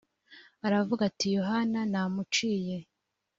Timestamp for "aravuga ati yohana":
0.67-1.79